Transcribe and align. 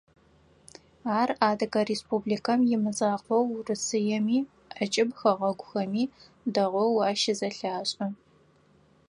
Ар 1.19 1.29
Адыгэ 1.49 1.81
Республикэм 1.91 2.59
имызакъоу 2.75 3.43
Урысыеми, 3.55 4.39
ӏэкӏыб 4.75 5.09
хэгъэгухэми 5.19 6.03
дэгъоу 6.53 6.91
ащызэлъашӏэ. 7.09 8.07